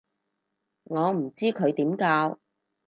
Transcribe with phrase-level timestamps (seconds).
[0.85, 2.39] 我唔知佢點教